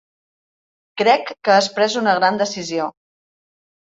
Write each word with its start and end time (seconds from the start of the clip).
Crec 1.01 1.29
que 1.47 1.53
has 1.55 1.67
pres 1.75 1.97
una 2.01 2.15
gran 2.21 2.39
decisió. 2.39 2.89